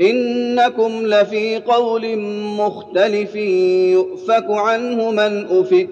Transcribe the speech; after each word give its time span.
إنكم 0.00 1.06
لفي 1.06 1.56
قول 1.56 2.18
مختلف 2.58 3.34
يؤفك 3.34 4.46
عنه 4.48 5.10
من 5.10 5.46
أفك. 5.60 5.88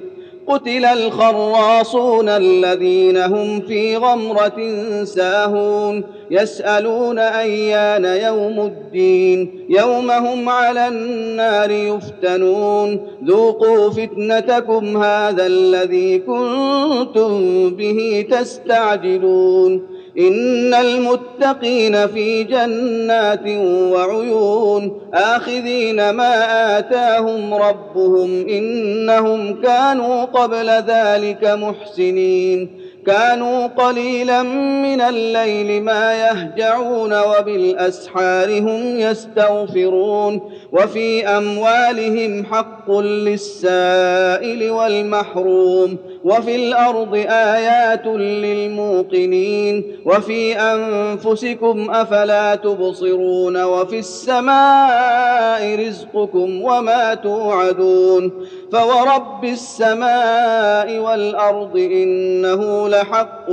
قتل 0.46 0.84
الخراصون 0.84 2.28
الذين 2.28 3.16
هم 3.16 3.60
في 3.60 3.96
غمرة 3.96 4.84
ساهون. 5.04 6.04
يسألون 6.30 7.18
أيان 7.18 8.04
يوم 8.04 8.60
الدين. 8.60 9.66
يوم 9.68 10.10
هم 10.10 10.48
على 10.48 10.88
النار 10.88 11.70
يفتنون. 11.70 13.06
ذوقوا 13.24 13.90
فتنتكم 13.90 15.02
هذا 15.02 15.46
الذي 15.46 16.18
كنتم 16.18 17.70
به 17.70 18.26
تستعجلون. 18.30 19.97
إن 20.18 20.74
المتقين 20.74 22.06
في 22.06 22.44
جنات 22.44 23.46
وعيون 23.92 25.00
آخذين 25.14 26.10
ما 26.10 26.78
آتاهم 26.78 27.54
ربهم 27.54 28.48
إنهم 28.48 29.62
كانوا 29.62 30.24
قبل 30.24 30.70
ذلك 30.70 31.44
محسنين. 31.44 32.88
كانوا 33.06 33.66
قليلا 33.66 34.42
من 34.82 35.00
الليل 35.00 35.82
ما 35.82 36.14
يهجعون 36.14 37.20
وبالأسحار 37.20 38.58
هم 38.58 39.00
يستغفرون 39.00 40.40
وفي 40.72 41.26
أموالهم 41.26 42.44
حق 42.44 42.90
للسائل 42.90 44.70
والمحروم. 44.70 45.98
وفي 46.24 46.56
الأرض 46.56 47.14
آيات 47.28 48.06
للموقنين 48.06 49.84
وفي 50.06 50.56
أنفسكم 50.60 51.90
أفلا 51.90 52.54
تبصرون 52.54 53.62
وفي 53.64 53.98
السماء 53.98 55.86
رزقكم 55.86 56.62
وما 56.62 57.14
توعدون 57.14 58.32
فورب 58.72 59.44
السماء 59.44 60.98
والأرض 60.98 61.76
إنه 61.76 62.88
لحق 62.88 63.50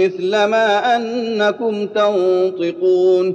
مثل 0.00 0.30
ما 0.44 0.96
أنكم 0.96 1.86
تنطقون 1.86 3.34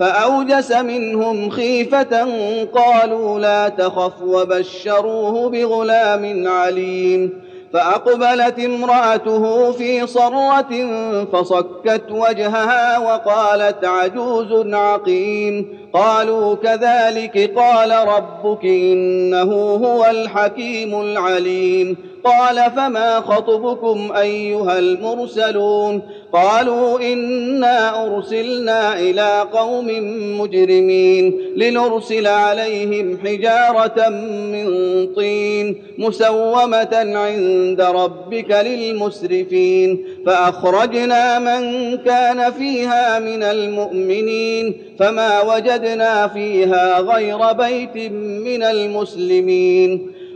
فأوجس 0.00 0.72
منهم 0.72 1.50
خيفة 1.50 2.26
قالوا 2.74 3.38
لا 3.38 3.68
تخف 3.68 4.22
وبشروه 4.22 5.50
بغلام 5.50 6.48
عليم 6.48 7.44
فأقبلت 7.74 8.58
امرأته 8.58 9.72
في 9.72 10.06
صرة 10.06 10.70
فصكت 11.32 12.02
وجهها 12.10 12.98
وقالت 12.98 13.84
عجوز 13.84 14.74
عقيم 14.74 15.78
قالوا 15.92 16.54
كذلك 16.54 17.52
قال 17.58 18.08
ربك 18.08 18.64
إنه 18.64 19.52
هو 19.84 20.06
الحكيم 20.06 21.00
العليم 21.00 21.96
قال 22.24 22.70
فما 22.76 23.20
خطبكم 23.20 24.12
أيها 24.16 24.78
المرسلون 24.78 26.02
قالوا 26.34 27.00
إنا 27.12 28.06
أرسلنا 28.06 28.98
إلى 29.00 29.48
قوم 29.52 29.86
مجرمين 30.40 31.40
لنرسل 31.56 32.26
عليهم 32.26 33.18
حجارة 33.24 34.08
من 34.52 34.66
طين 35.14 35.82
مسومة 35.98 36.88
عند 37.14 37.80
ربك 37.80 38.50
للمسرفين 38.50 40.04
فأخرجنا 40.26 41.38
من 41.38 41.96
كان 41.96 42.52
فيها 42.52 43.18
من 43.18 43.42
المؤمنين 43.42 44.74
فما 44.98 45.42
وجدنا 45.54 46.28
فيها 46.28 47.00
غير 47.00 47.52
بيت 47.52 48.12
من 48.12 48.62
المسلمين 48.62 50.13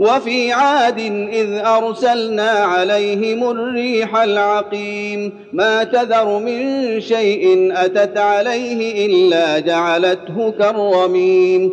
وفي 0.00 0.52
عاد 0.52 0.98
إذ 1.32 1.52
أرسلنا 1.52 2.50
عليهم 2.50 3.50
الريح 3.50 4.16
العقيم. 4.16 5.32
ما 5.52 5.84
تذر 5.84 6.38
من 6.38 7.00
شيء 7.00 7.72
أتت 7.72 8.18
عليه 8.18 9.06
إلا 9.06 9.58
جعلته 9.58 10.54
كالرميم. 10.58 11.72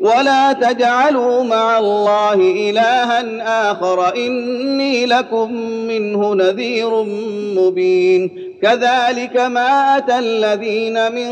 ولا 0.00 0.52
تجعلوا 0.52 1.42
مع 1.42 1.78
الله 1.78 2.34
الها 2.34 3.70
اخر 3.70 4.14
اني 4.16 5.06
لكم 5.06 5.52
منه 5.62 6.34
نذير 6.34 7.02
مبين 7.56 8.49
كذلك 8.62 9.36
ما 9.36 9.96
أتى 9.96 10.18
الذين 10.18 11.12
من 11.12 11.30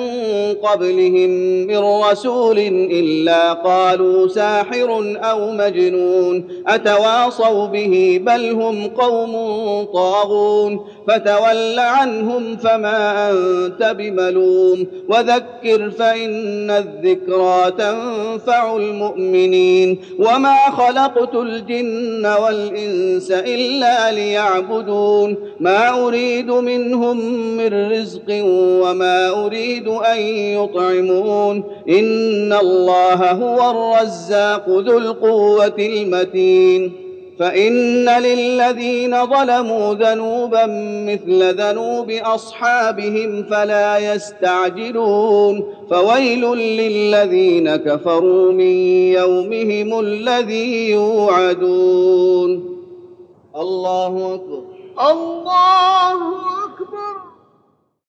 قبلهم 0.54 1.30
من 1.66 1.78
رسول 1.78 2.58
إلا 2.90 3.52
قالوا 3.52 4.28
ساحر 4.28 5.18
أو 5.22 5.52
مجنون 5.52 6.48
أتواصوا 6.66 7.66
به 7.66 8.20
بل 8.22 8.50
هم 8.50 8.86
قوم 8.86 9.32
طاغون. 9.94 10.86
فتول 11.08 11.78
عنهم 11.78 12.56
فما 12.56 13.30
أنت 13.30 13.94
بملوم. 13.98 14.86
وذكر 15.08 15.90
فإن 15.90 16.70
الذكرى 16.70 17.72
تنفع 17.78 18.76
المؤمنين. 18.76 20.00
وما 20.18 20.56
خلقت 20.70 21.34
الجن 21.34 22.26
والإنس 22.26 23.30
إلا 23.30 24.12
ليعبدون. 24.12 25.36
ما 25.60 26.06
أريد 26.06 26.50
منهم 26.50 27.17
من 27.56 27.92
رزق 27.92 28.42
وما 28.82 29.28
أريد 29.46 29.88
أن 29.88 30.20
يطعمون 30.28 31.64
إن 31.88 32.52
الله 32.52 33.30
هو 33.32 33.70
الرزاق 33.70 34.68
ذو 34.68 34.98
القوة 34.98 35.74
المتين 35.78 37.08
فإن 37.38 38.08
للذين 38.08 39.26
ظلموا 39.26 39.94
ذنوبا 39.94 40.66
مثل 41.06 41.54
ذنوب 41.60 42.10
أصحابهم 42.10 43.42
فلا 43.42 44.14
يستعجلون 44.14 45.64
فويل 45.90 46.44
للذين 46.56 47.76
كفروا 47.76 48.52
من 48.52 48.76
يومهم 49.12 50.00
الذي 50.00 50.90
يوعدون 50.90 52.78
الله 53.56 54.34
أكبر 54.34 54.77
الله 55.00 56.64
أكبر. 56.64 57.27